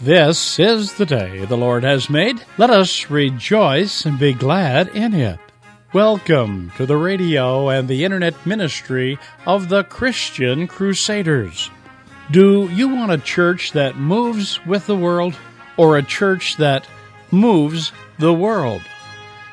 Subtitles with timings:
[0.00, 2.42] This is the day the Lord has made.
[2.58, 5.38] Let us rejoice and be glad in it.
[5.92, 11.70] Welcome to the radio and the internet ministry of the Christian Crusaders.
[12.32, 15.36] Do you want a church that moves with the world
[15.76, 16.86] or a church that
[17.30, 18.82] moves the world?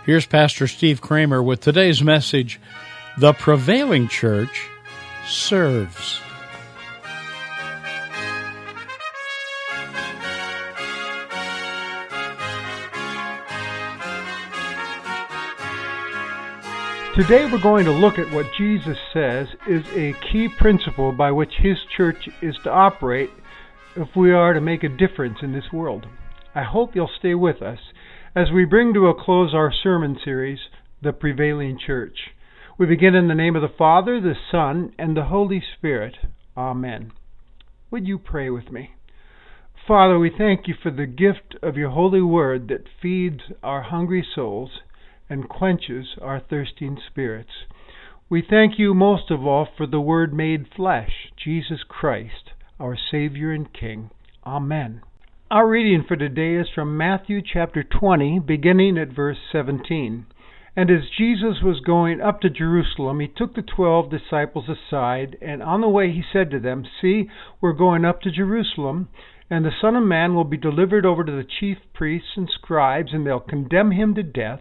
[0.05, 2.59] Here's Pastor Steve Kramer with today's message
[3.19, 4.67] The Prevailing Church
[5.27, 6.19] Serves.
[17.21, 21.53] Today we're going to look at what Jesus says is a key principle by which
[21.59, 23.29] his church is to operate
[23.95, 26.07] if we are to make a difference in this world.
[26.55, 27.77] I hope you'll stay with us
[28.35, 30.57] as we bring to a close our sermon series,
[31.03, 32.17] The Prevailing Church.
[32.79, 36.15] We begin in the name of the Father, the Son, and the Holy Spirit.
[36.57, 37.11] Amen.
[37.91, 38.95] Would you pray with me?
[39.87, 44.25] Father, we thank you for the gift of your holy word that feeds our hungry
[44.33, 44.71] souls
[45.31, 47.65] and quenches our thirsting spirits.
[48.29, 53.53] We thank you most of all for the Word made flesh, Jesus Christ, our Savior
[53.53, 54.09] and King.
[54.45, 55.01] Amen.
[55.49, 60.25] Our reading for today is from Matthew chapter 20, beginning at verse 17.
[60.75, 65.63] And as Jesus was going up to Jerusalem, he took the twelve disciples aside, and
[65.63, 67.29] on the way he said to them, See,
[67.61, 69.07] we're going up to Jerusalem,
[69.49, 73.13] and the Son of Man will be delivered over to the chief priests and scribes,
[73.13, 74.59] and they'll condemn him to death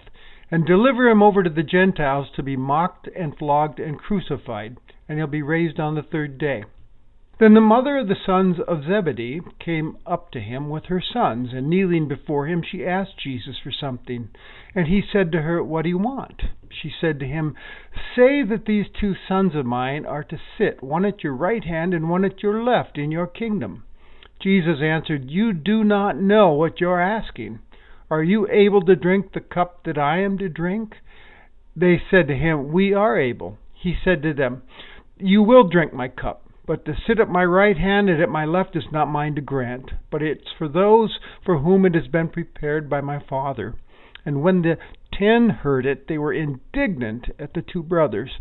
[0.51, 4.77] and deliver him over to the Gentiles to be mocked and flogged and crucified,
[5.09, 6.65] and he'll be raised on the third day.
[7.41, 11.55] Then the mother of the sons of Zebedee came up to him with her sons,
[11.55, 14.29] and kneeling before him, she asked Jesus for something.
[14.75, 16.43] And he said to her, What do you want?
[16.69, 17.57] She said to him,
[18.15, 21.95] Say that these two sons of mine are to sit, one at your right hand
[21.95, 23.85] and one at your left, in your kingdom.
[24.39, 27.61] Jesus answered, You do not know what you're asking.
[28.11, 30.97] Are you able to drink the cup that I am to drink?
[31.77, 33.59] They said to him, We are able.
[33.73, 34.63] He said to them,
[35.17, 38.45] You will drink my cup, but to sit at my right hand and at my
[38.45, 42.29] left is not mine to grant, but it's for those for whom it has been
[42.29, 43.77] prepared by my Father.
[44.27, 44.77] And when the
[45.13, 48.41] ten heard it, they were indignant at the two brothers.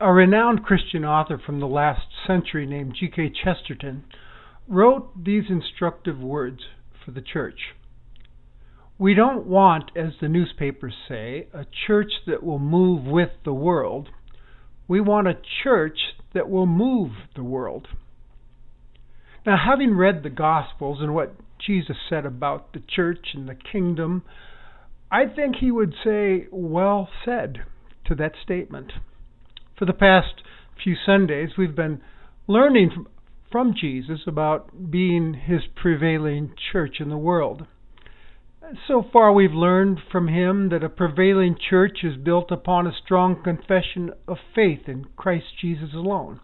[0.00, 3.32] a renowned Christian author from the last century named G.K.
[3.42, 4.04] Chesterton
[4.68, 6.60] wrote these instructive words
[7.04, 7.58] for the church.
[8.98, 14.08] We don't want, as the newspapers say, a church that will move with the world.
[14.88, 15.98] We want a church
[16.34, 17.88] that will move the world.
[19.46, 21.34] Now, having read the Gospels and what
[21.64, 24.24] Jesus said about the church and the kingdom,
[25.10, 27.64] I think he would say, well said
[28.06, 28.92] to that statement.
[29.78, 30.42] For the past
[30.82, 32.00] few Sundays, we've been
[32.46, 33.08] learning from,
[33.52, 37.66] from Jesus about being his prevailing church in the world.
[38.88, 43.42] So far, we've learned from him that a prevailing church is built upon a strong
[43.42, 46.40] confession of faith in Christ Jesus alone.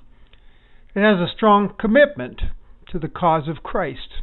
[0.95, 2.43] It has a strong commitment
[2.91, 4.23] to the cause of Christ.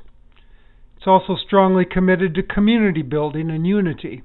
[0.97, 4.22] It's also strongly committed to community building and unity.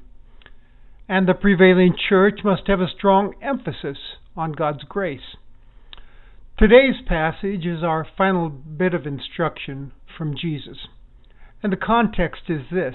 [1.08, 3.98] And the prevailing church must have a strong emphasis
[4.36, 5.36] on God's grace.
[6.58, 10.86] Today's passage is our final bit of instruction from Jesus.
[11.62, 12.94] And the context is this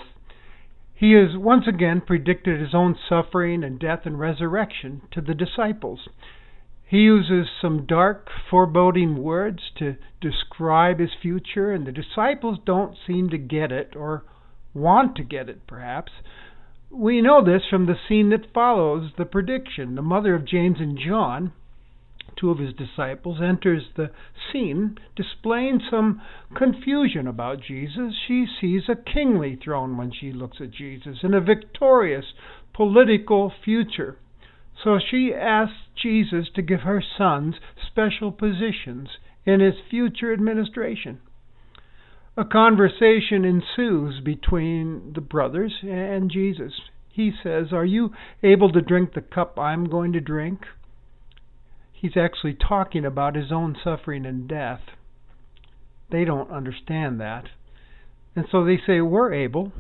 [0.93, 6.07] He has once again predicted his own suffering and death and resurrection to the disciples.
[6.85, 13.29] He uses some dark, foreboding words to describe his future, and the disciples don't seem
[13.29, 14.23] to get it, or
[14.73, 16.11] want to get it, perhaps.
[16.91, 19.93] We know this from the scene that follows the prediction.
[19.93, 21.53] The mother of James and John,
[22.35, 24.09] two of his disciples, enters the
[24.51, 26.21] scene displaying some
[26.55, 28.15] confusion about Jesus.
[28.27, 32.33] She sees a kingly throne when she looks at Jesus and a victorious
[32.73, 34.17] political future.
[34.83, 37.55] So she asks Jesus to give her sons
[37.85, 39.09] special positions
[39.45, 41.19] in his future administration.
[42.39, 46.71] A conversation ensues between the brothers and Jesus.
[47.09, 50.61] He says, Are you able to drink the cup I'm going to drink?
[51.91, 54.79] He's actually talking about his own suffering and death.
[56.09, 57.49] They don't understand that.
[58.37, 59.73] And so they say, We're able.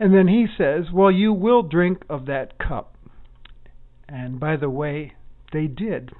[0.00, 2.96] And then he says, Well, you will drink of that cup.
[4.08, 5.12] And by the way,
[5.52, 6.10] they did.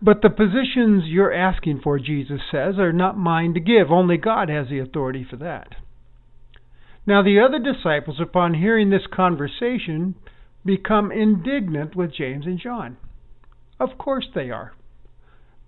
[0.00, 3.90] But the positions you're asking for, Jesus says, are not mine to give.
[3.90, 5.68] Only God has the authority for that.
[7.06, 10.14] Now, the other disciples, upon hearing this conversation,
[10.64, 12.96] become indignant with James and John.
[13.78, 14.72] Of course they are.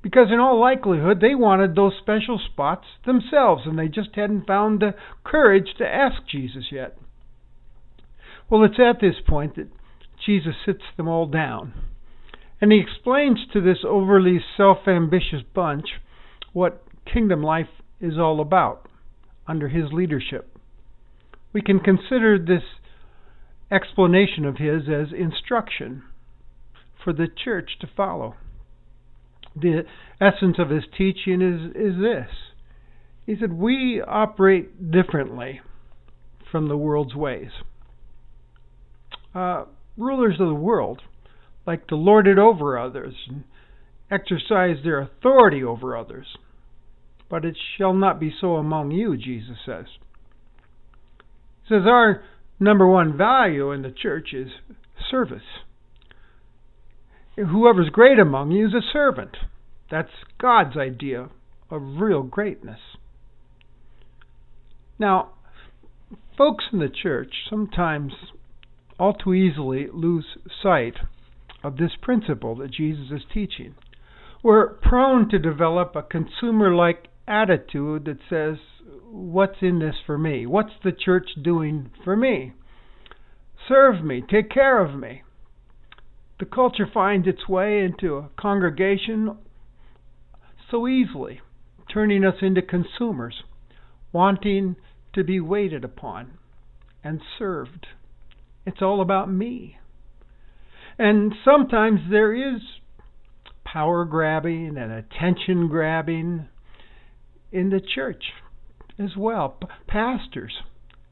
[0.02, 4.80] Because in all likelihood, they wanted those special spots themselves, and they just hadn't found
[4.80, 6.96] the courage to ask Jesus yet.
[8.48, 9.68] Well, it's at this point that
[10.24, 11.74] Jesus sits them all down.
[12.60, 15.86] And he explains to this overly self ambitious bunch
[16.52, 16.82] what
[17.12, 17.68] kingdom life
[18.00, 18.88] is all about
[19.46, 20.56] under his leadership.
[21.52, 22.62] We can consider this
[23.70, 26.02] explanation of his as instruction
[27.02, 28.34] for the church to follow.
[29.54, 29.84] The
[30.20, 32.28] essence of his teaching is, is this
[33.24, 35.60] He said, We operate differently
[36.50, 37.50] from the world's ways.
[39.34, 39.64] Uh,
[39.96, 41.02] rulers of the world
[41.66, 43.44] like to lord it over others and
[44.10, 46.26] exercise their authority over others.
[47.28, 49.86] But it shall not be so among you, Jesus says.
[51.64, 52.22] He says our
[52.60, 54.48] number one value in the church is
[55.10, 55.42] service.
[57.36, 59.36] Whoever's great among you is a servant.
[59.90, 60.10] That's
[60.40, 61.28] God's idea
[61.70, 62.78] of real greatness.
[64.98, 65.32] Now,
[66.38, 68.12] folks in the church sometimes
[68.98, 70.24] all too easily lose
[70.62, 70.94] sight
[71.66, 73.74] of this principle that Jesus is teaching.
[74.42, 78.58] We're prone to develop a consumer like attitude that says,
[79.10, 80.46] What's in this for me?
[80.46, 82.52] What's the church doing for me?
[83.66, 85.22] Serve me, take care of me.
[86.38, 89.36] The culture finds its way into a congregation
[90.70, 91.40] so easily,
[91.92, 93.42] turning us into consumers,
[94.12, 94.76] wanting
[95.14, 96.32] to be waited upon
[97.02, 97.86] and served.
[98.64, 99.78] It's all about me.
[100.98, 102.62] And sometimes there is
[103.64, 106.48] power grabbing and attention grabbing
[107.52, 108.24] in the church
[108.98, 109.58] as well.
[109.86, 110.54] Pastors,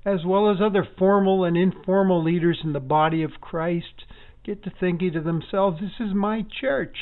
[0.06, 4.04] as well as other formal and informal leaders in the body of Christ,
[4.44, 6.96] get to thinking to themselves, this is my church.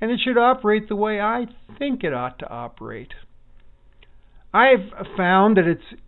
[0.00, 1.46] And it should operate the way I
[1.78, 3.12] think it ought to operate.
[4.54, 6.00] I've found that it's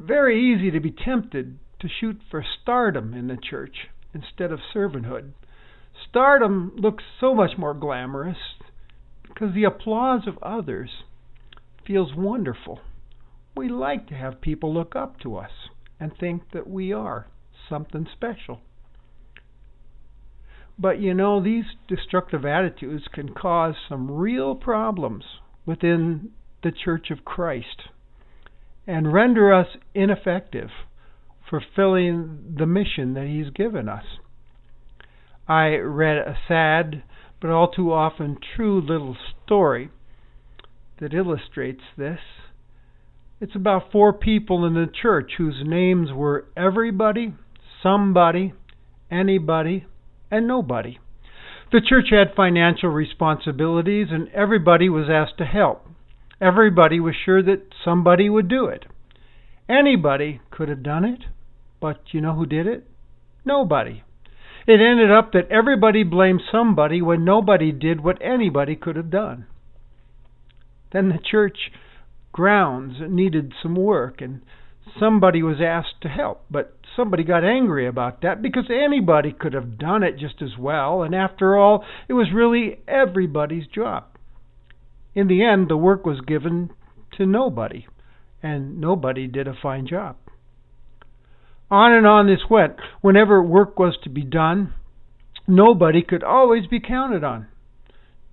[0.00, 3.76] very easy to be tempted to shoot for stardom in the church
[4.14, 5.32] instead of servanthood.
[6.08, 8.38] Stardom looks so much more glamorous
[9.22, 10.90] because the applause of others
[11.86, 12.80] feels wonderful.
[13.56, 15.50] We like to have people look up to us
[15.98, 17.26] and think that we are
[17.68, 18.60] something special.
[20.78, 25.24] But you know, these destructive attitudes can cause some real problems
[25.66, 26.30] within
[26.62, 27.82] the Church of Christ
[28.86, 30.70] and render us ineffective
[31.50, 34.04] fulfilling the mission that He's given us.
[35.48, 37.02] I read a sad
[37.40, 39.90] but all too often true little story
[41.00, 42.20] that illustrates this.
[43.40, 47.34] It's about four people in the church whose names were everybody,
[47.82, 48.52] somebody,
[49.10, 49.86] anybody,
[50.30, 50.98] and nobody.
[51.72, 55.86] The church had financial responsibilities, and everybody was asked to help.
[56.40, 58.84] Everybody was sure that somebody would do it.
[59.68, 61.20] Anybody could have done it,
[61.80, 62.86] but you know who did it?
[63.44, 64.02] Nobody.
[64.66, 69.46] It ended up that everybody blamed somebody when nobody did what anybody could have done.
[70.92, 71.72] Then the church
[72.32, 74.42] grounds needed some work, and
[74.98, 79.78] somebody was asked to help, but somebody got angry about that because anybody could have
[79.78, 84.04] done it just as well, and after all, it was really everybody's job.
[85.14, 86.70] In the end, the work was given
[87.16, 87.86] to nobody,
[88.42, 90.16] and nobody did a fine job.
[91.70, 92.74] On and on this went.
[93.00, 94.72] Whenever work was to be done,
[95.46, 97.46] nobody could always be counted on.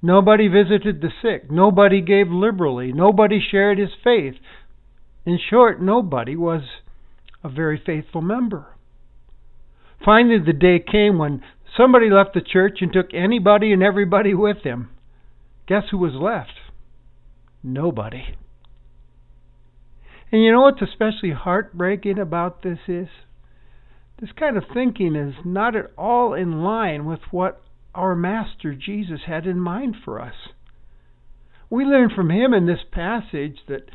[0.01, 1.49] Nobody visited the sick.
[1.51, 2.91] Nobody gave liberally.
[2.93, 4.35] Nobody shared his faith.
[5.25, 6.61] In short, nobody was
[7.43, 8.67] a very faithful member.
[10.03, 11.43] Finally, the day came when
[11.75, 14.89] somebody left the church and took anybody and everybody with him.
[15.67, 16.53] Guess who was left?
[17.63, 18.23] Nobody.
[20.31, 23.07] And you know what's especially heartbreaking about this is?
[24.19, 27.61] This kind of thinking is not at all in line with what
[27.93, 30.33] our Master Jesus had in mind for us.
[31.69, 33.89] We learn from him in this passage that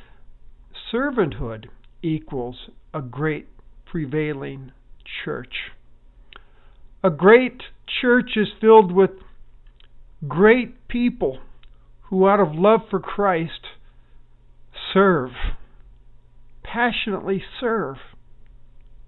[0.93, 1.67] servanthood
[2.03, 3.49] equals a great
[3.87, 4.73] prevailing
[5.25, 5.55] church.
[7.03, 7.63] A great
[8.01, 9.11] church is filled with
[10.29, 11.39] great people
[12.03, 13.67] who, out of love for Christ,
[14.93, 15.31] serve
[16.63, 17.97] passionately serve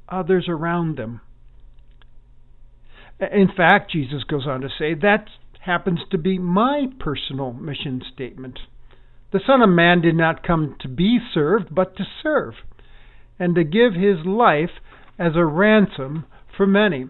[0.08, 1.20] others around them.
[3.20, 5.28] In fact, Jesus goes on to say, that
[5.60, 8.58] happens to be my personal mission statement.
[9.32, 12.54] The Son of Man did not come to be served, but to serve,
[13.38, 14.70] and to give his life
[15.18, 17.06] as a ransom for many.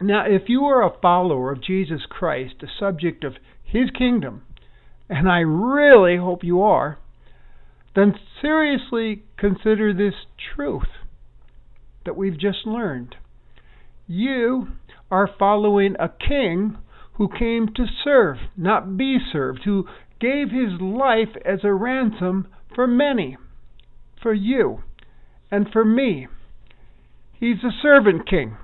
[0.00, 3.34] Now, if you are a follower of Jesus Christ, a subject of
[3.64, 4.42] his kingdom,
[5.08, 6.98] and I really hope you are,
[7.94, 10.14] then seriously consider this
[10.54, 10.88] truth
[12.08, 13.14] that we've just learned.
[14.06, 14.68] You
[15.10, 16.78] are following a king
[17.16, 19.86] who came to serve, not be served, who
[20.18, 23.36] gave his life as a ransom for many,
[24.22, 24.84] for you,
[25.50, 26.28] and for me.
[27.38, 28.56] He's a servant king.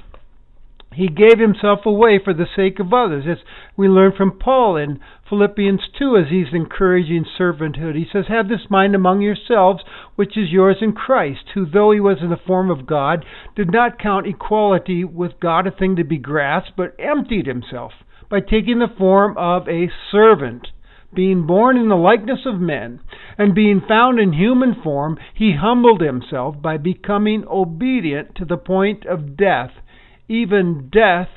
[0.95, 3.25] He gave himself away for the sake of others.
[3.29, 3.39] As
[3.77, 7.97] we learn from Paul in Philippians 2 as he's encouraging servanthood.
[7.97, 9.83] He says, Have this mind among yourselves,
[10.15, 13.25] which is yours in Christ, who, though he was in the form of God,
[13.57, 17.93] did not count equality with God a thing to be grasped, but emptied himself
[18.31, 20.69] by taking the form of a servant.
[21.15, 23.01] Being born in the likeness of men,
[23.39, 29.07] and being found in human form, he humbled himself by becoming obedient to the point
[29.07, 29.71] of death,
[30.28, 31.28] even death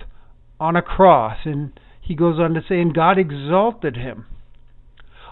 [0.60, 1.38] on a cross.
[1.46, 4.25] And he goes on to say, and God exalted him.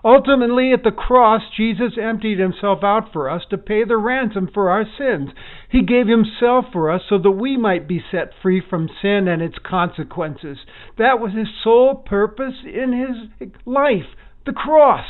[0.06, 4.70] Ultimately, at the cross, Jesus emptied himself out for us to pay the ransom for
[4.70, 5.32] our sins.
[5.68, 9.42] He gave himself for us so that we might be set free from sin and
[9.42, 10.60] its consequences.
[11.00, 14.14] That was his sole purpose in his life
[14.46, 15.08] the cross.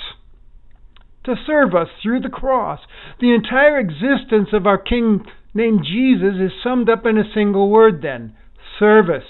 [1.25, 2.79] To serve us through the cross.
[3.19, 5.25] The entire existence of our King
[5.55, 8.35] named Jesus is summed up in a single word, then
[8.77, 9.23] service.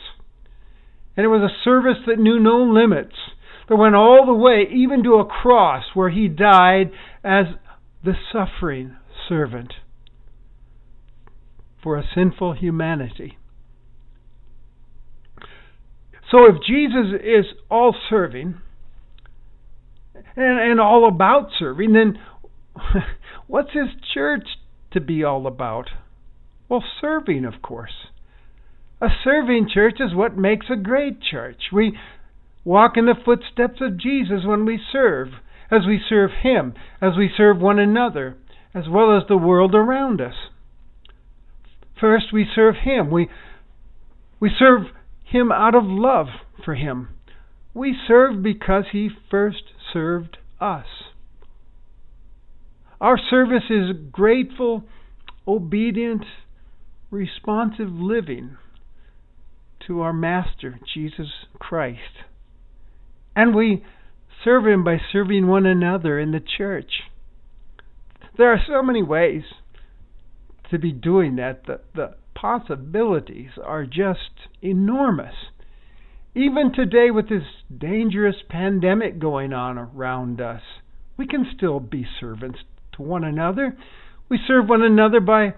[1.15, 3.15] And it was a service that knew no limits
[3.69, 6.91] that went all the way even to a cross where he died
[7.23, 7.45] as
[8.03, 8.97] the suffering
[9.29, 9.73] servant
[11.81, 13.37] for a sinful humanity.
[16.31, 18.55] So if Jesus is all serving
[20.35, 22.17] and, and all about serving, then
[23.47, 24.47] what's his church
[24.91, 25.89] to be all about?
[26.67, 28.07] Well, serving, of course.
[29.01, 31.63] A serving church is what makes a great church.
[31.71, 31.97] We
[32.63, 35.29] walk in the footsteps of Jesus when we serve,
[35.69, 38.37] as we serve Him, as we serve one another,
[38.73, 40.33] as well as the world around us.
[41.99, 43.11] First, we serve Him.
[43.11, 43.29] We,
[44.39, 44.87] we serve
[45.23, 46.27] Him out of love
[46.63, 47.09] for Him.
[47.73, 50.85] We serve because He first served us.
[52.99, 54.83] Our service is grateful,
[55.47, 56.23] obedient,
[57.11, 58.57] responsive living
[59.87, 61.27] to our Master, Jesus
[61.59, 61.99] Christ.
[63.35, 63.83] And we
[64.43, 66.91] serve Him by serving one another in the church.
[68.37, 69.43] There are so many ways
[70.71, 71.65] to be doing that.
[71.65, 75.35] The, the possibilities are just enormous.
[76.33, 77.43] Even today, with this
[77.75, 80.61] dangerous pandemic going on around us,
[81.17, 82.59] we can still be servants
[82.93, 83.77] to one another.
[84.27, 85.53] We serve one another by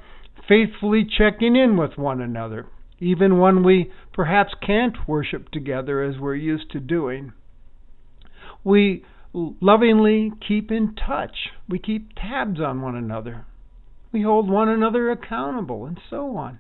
[0.48, 2.68] faithfully checking in with one another,
[3.00, 7.34] even when we perhaps can't worship together as we're used to doing
[8.68, 11.36] we lovingly keep in touch.
[11.70, 13.46] We keep tabs on one another.
[14.12, 16.60] We hold one another accountable, and so on.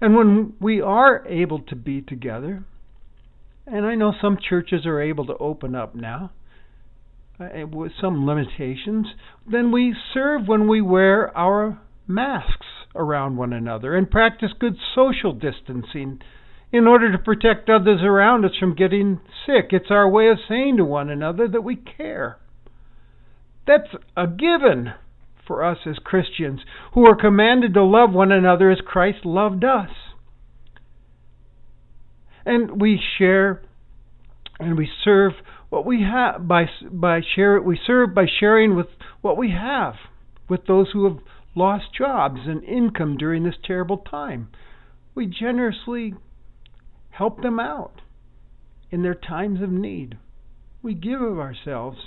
[0.00, 2.64] And when we are able to be together,
[3.66, 6.32] and I know some churches are able to open up now
[7.38, 9.06] uh, with some limitations,
[9.50, 15.32] then we serve when we wear our masks around one another and practice good social
[15.32, 16.20] distancing
[16.72, 19.66] in order to protect others around us from getting sick.
[19.70, 22.38] It's our way of saying to one another that we care.
[23.66, 24.92] That's a given
[25.46, 26.60] for us as Christians
[26.94, 29.90] who are commanded to love one another as Christ loved us.
[32.44, 33.62] And we share
[34.58, 35.32] and we serve
[35.70, 38.86] what we have by by share we serve by sharing with
[39.22, 39.94] what we have
[40.48, 41.18] with those who have
[41.54, 44.48] lost jobs and income during this terrible time.
[45.14, 46.14] We generously
[47.10, 48.00] help them out
[48.90, 50.18] in their times of need.
[50.82, 51.98] We give of ourselves.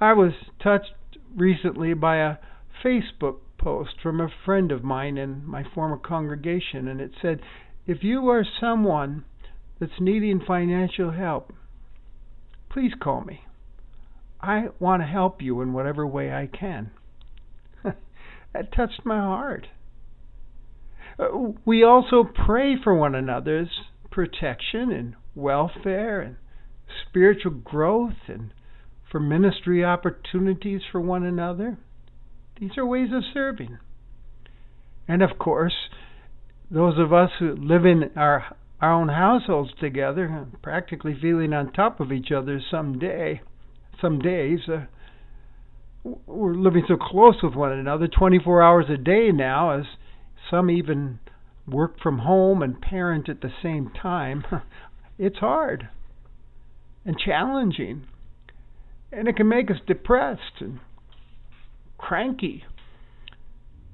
[0.00, 0.32] I was
[0.62, 0.92] touched
[1.34, 2.36] recently by a
[2.84, 7.40] Facebook post from a friend of mine in my former congregation, and it said,
[7.86, 9.24] If you are someone
[9.78, 11.52] that's needing financial help,
[12.68, 13.42] please call me.
[14.40, 16.90] I want to help you in whatever way I can.
[18.52, 19.68] That touched my heart.
[21.18, 23.68] Uh, we also pray for one another's
[24.10, 26.36] protection and welfare and
[27.08, 28.52] spiritual growth and
[29.10, 31.78] for ministry opportunities for one another.
[32.58, 33.78] These are ways of serving.
[35.08, 35.74] And of course,
[36.70, 42.00] those of us who live in our our own households together, practically feeling on top
[42.00, 43.40] of each other some day,
[44.00, 44.86] some days, uh,
[46.04, 49.84] we're living so close with one another 24 hours a day now, as
[50.50, 51.20] some even
[51.66, 54.44] work from home and parent at the same time.
[55.18, 55.88] it's hard
[57.04, 58.06] and challenging,
[59.12, 60.80] and it can make us depressed and
[61.98, 62.64] cranky.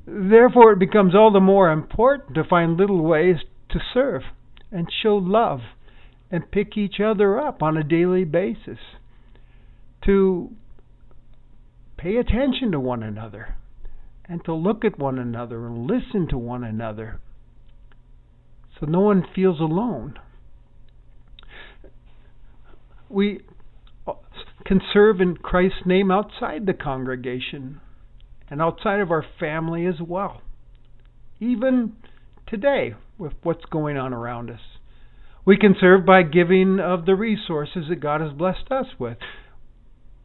[0.07, 3.37] Therefore, it becomes all the more important to find little ways
[3.71, 4.23] to serve
[4.73, 5.61] and show love
[6.31, 8.79] and pick each other up on a daily basis.
[10.07, 10.50] To
[11.99, 13.57] pay attention to one another
[14.26, 17.21] and to look at one another and listen to one another
[18.78, 20.19] so no one feels alone.
[23.09, 23.40] We
[24.64, 27.81] can serve in Christ's name outside the congregation
[28.50, 30.43] and outside of our family as well.
[31.40, 31.95] Even
[32.47, 34.61] today, with what's going on around us.
[35.45, 39.19] We can serve by giving of the resources that God has blessed us with.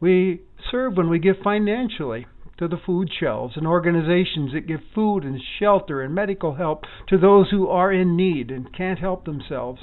[0.00, 2.26] We serve when we give financially
[2.58, 7.18] to the food shelves and organizations that give food and shelter and medical help to
[7.18, 9.80] those who are in need and can't help themselves.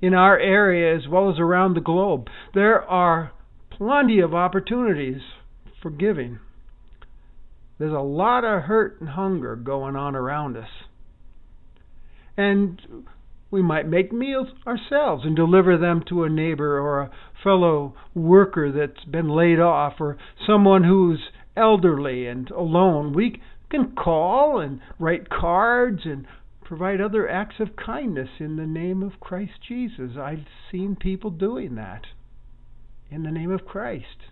[0.00, 3.32] In our area as well as around the globe, there are
[3.70, 5.20] plenty of opportunities
[5.80, 6.38] for giving.
[7.78, 10.68] There's a lot of hurt and hunger going on around us.
[12.36, 12.80] And
[13.52, 17.10] we might make meals ourselves and deliver them to a neighbor or a
[17.44, 21.20] fellow worker that's been laid off or someone who's
[21.54, 23.12] elderly and alone.
[23.12, 26.26] We can call and write cards and
[26.64, 30.12] provide other acts of kindness in the name of Christ Jesus.
[30.18, 32.06] I've seen people doing that
[33.10, 34.30] in the name of Christ.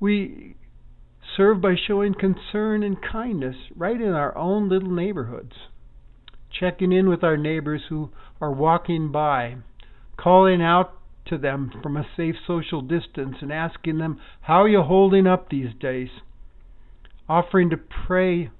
[0.00, 0.56] We
[1.36, 5.52] serve by showing concern and kindness right in our own little neighborhoods
[6.58, 8.10] checking in with our neighbors who
[8.40, 9.56] are walking by,
[10.16, 10.94] calling out
[11.26, 15.48] to them from a safe social distance and asking them, How are you holding up
[15.48, 16.08] these days?
[17.28, 18.50] Offering to pray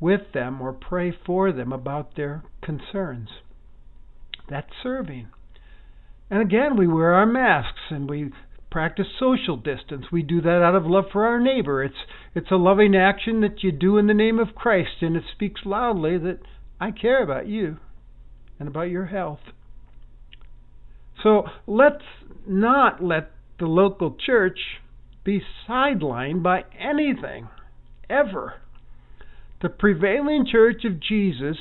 [0.00, 3.28] with them or pray for them about their concerns.
[4.48, 5.28] That's serving.
[6.30, 8.30] And again, we wear our masks and we
[8.70, 10.06] practice social distance.
[10.10, 11.82] We do that out of love for our neighbor.
[11.84, 11.94] It's
[12.34, 15.60] it's a loving action that you do in the name of Christ and it speaks
[15.64, 16.40] loudly that
[16.80, 17.78] I care about you
[18.58, 19.40] and about your health.
[21.22, 22.04] So let's
[22.46, 24.58] not let the local church
[25.24, 27.48] be sidelined by anything,
[28.10, 28.54] ever.
[29.62, 31.56] The prevailing church of Jesus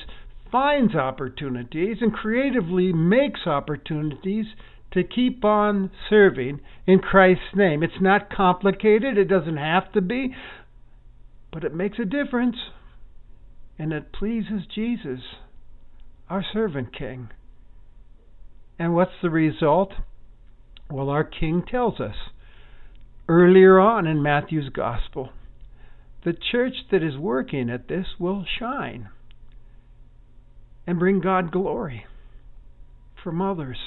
[0.52, 4.46] finds opportunities and creatively makes opportunities
[4.92, 7.82] to keep on serving in Christ's name.
[7.82, 10.36] It's not complicated, it doesn't have to be,
[11.52, 12.58] but it makes a difference
[13.78, 15.20] and it pleases Jesus,
[16.30, 17.30] our servant king.
[18.78, 19.94] And what's the result?
[20.90, 22.16] Well, our king tells us
[23.28, 25.30] earlier on in Matthew's gospel.
[26.24, 29.10] The church that is working at this will shine
[30.86, 32.06] and bring God glory
[33.24, 33.78] from others.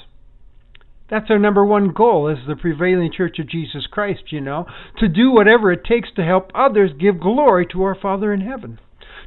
[1.08, 4.66] That's our number one goal as the prevailing church of Jesus Christ, you know,
[4.98, 8.80] to do whatever it takes to help others give glory to our Father in heaven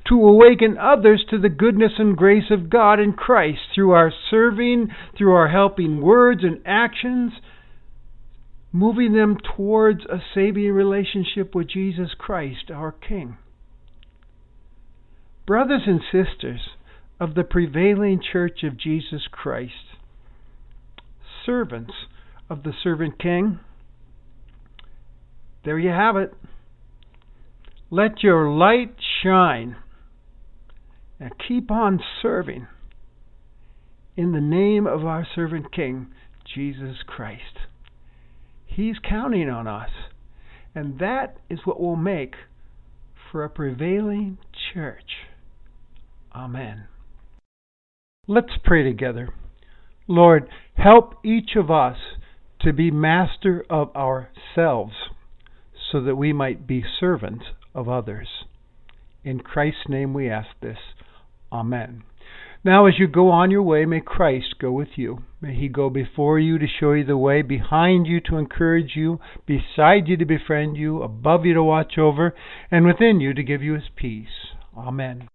[0.07, 4.89] to awaken others to the goodness and grace of God in Christ through our serving,
[5.17, 7.33] through our helping words and actions,
[8.71, 13.37] moving them towards a saving relationship with Jesus Christ, our King.
[15.45, 16.61] Brothers and sisters
[17.19, 19.73] of the prevailing church of Jesus Christ,
[21.45, 21.93] servants
[22.49, 23.59] of the servant King,
[25.65, 26.33] there you have it.
[27.91, 29.75] Let your light shine
[31.19, 32.67] and keep on serving
[34.15, 36.07] in the name of our servant King,
[36.55, 37.67] Jesus Christ.
[38.65, 39.89] He's counting on us.
[40.75, 42.35] And that is what will make
[43.31, 44.37] for a prevailing
[44.73, 45.27] church.
[46.33, 46.85] Amen.
[48.27, 49.29] Let's pray together.
[50.07, 51.97] Lord, help each of us
[52.61, 54.93] to be master of ourselves
[55.91, 58.27] so that we might be servants of others.
[59.23, 60.77] In Christ's name we ask this.
[61.51, 62.03] Amen.
[62.63, 65.23] Now, as you go on your way, may Christ go with you.
[65.39, 69.19] May he go before you to show you the way, behind you to encourage you,
[69.45, 72.35] beside you to befriend you, above you to watch over,
[72.69, 74.27] and within you to give you his peace.
[74.77, 75.29] Amen.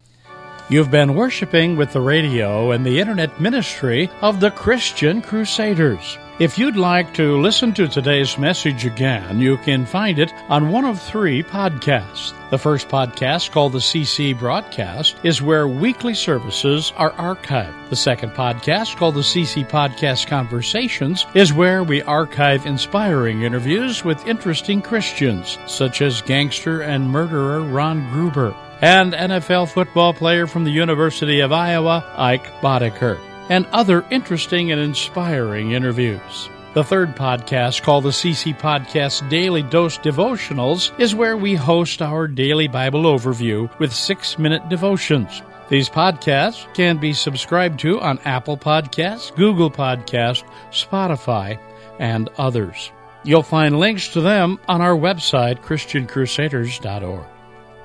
[0.69, 6.19] You've been worshiping with the radio and the internet ministry of the Christian Crusaders.
[6.41, 10.85] If you'd like to listen to today's message again, you can find it on one
[10.85, 12.33] of three podcasts.
[12.51, 17.89] The first podcast, called the CC Broadcast, is where weekly services are archived.
[17.89, 24.27] The second podcast, called the CC Podcast Conversations, is where we archive inspiring interviews with
[24.27, 30.73] interesting Christians, such as gangster and murderer Ron Gruber and NFL football player from the
[30.73, 36.49] University of Iowa, Ike Boettger and other interesting and inspiring interviews.
[36.75, 42.27] The third podcast, called the CC Podcast Daily Dose Devotionals, is where we host our
[42.27, 45.41] daily Bible overview with six minute devotions.
[45.69, 51.59] These podcasts can be subscribed to on Apple Podcasts, Google Podcasts, Spotify,
[51.99, 52.91] and others.
[53.23, 57.34] You'll find links to them on our website, ChristianCrusaders.org.